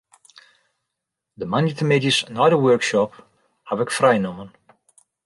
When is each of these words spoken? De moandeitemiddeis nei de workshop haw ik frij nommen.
De 1.39 1.45
moandeitemiddeis 1.51 2.19
nei 2.35 2.49
de 2.51 2.57
workshop 2.67 3.11
haw 3.67 3.79
ik 3.83 3.91
frij 3.97 4.17
nommen. 4.21 4.49